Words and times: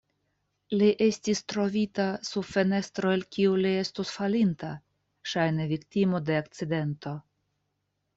Li 0.77 0.85
estis 1.07 1.41
trovita 1.51 2.07
sub 2.29 2.47
fenestro 2.53 3.11
el 3.17 3.25
kiu 3.37 3.51
li 3.65 3.73
estus 3.81 4.13
falinta, 4.15 4.71
ŝajne 5.35 5.69
viktimo 5.73 6.23
de 6.31 6.39
akcidento. 6.45 7.13